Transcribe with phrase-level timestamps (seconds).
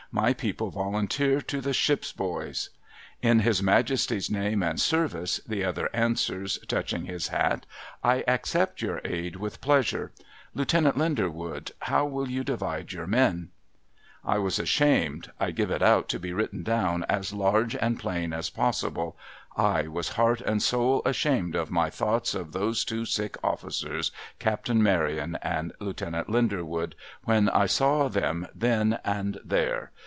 [0.13, 2.69] My people volunteer, to the ship's boys.''
[3.31, 7.65] In His Majesty's name and service,' the other answers, touching his hat,'
[8.13, 10.11] I accept your aid with pleasure.•
[10.53, 13.51] Lieutenant Linderwood, how will you divide your men?'
[14.25, 18.33] I was ashamed— I give it out to be written down as large and plain
[18.33, 19.15] as possible—
[19.55, 24.83] I was heart and soul ashamed of my thoughts of those two sick officers, Captain
[24.83, 29.91] Maryon and Lieutenant Linderwood, when I saw them, then and there.